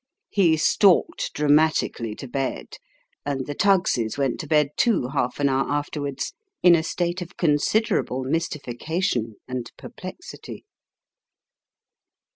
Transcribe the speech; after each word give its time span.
He 0.31 0.57
stalked 0.57 1.31
dramatically 1.35 2.15
to 2.15 2.27
bed, 2.27 2.77
and 3.23 3.45
the 3.45 3.53
Tuggs's 3.53 4.17
went 4.17 4.39
to 4.39 4.47
bed 4.47 4.69
too, 4.75 5.09
half 5.09 5.39
an 5.39 5.47
hour 5.47 5.69
afterwards, 5.69 6.33
in 6.63 6.73
a 6.73 6.81
state 6.81 7.21
of 7.21 7.37
considerable 7.37 8.23
mystification 8.23 9.35
and 9.47 9.71
perplexity. 9.77 10.65